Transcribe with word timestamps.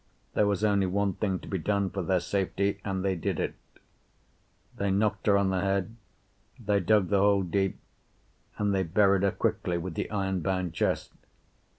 There 0.33 0.47
was 0.47 0.63
only 0.63 0.87
one 0.87 1.13
thing 1.13 1.37
to 1.41 1.47
be 1.47 1.59
done 1.59 1.91
for 1.91 2.01
their 2.01 2.19
safety, 2.21 2.81
and 2.83 3.05
they 3.05 3.15
did 3.15 3.39
it. 3.39 3.53
They 4.75 4.89
knocked 4.89 5.27
her 5.27 5.37
on 5.37 5.51
the 5.51 5.61
head, 5.61 5.95
they 6.59 6.79
dug 6.79 7.09
the 7.09 7.19
hole 7.19 7.43
deep, 7.43 7.77
and 8.57 8.73
they 8.73 8.81
buried 8.81 9.21
her 9.21 9.29
quickly 9.29 9.77
with 9.77 9.93
the 9.93 10.09
iron 10.09 10.39
bound 10.39 10.73
chest. 10.73 11.11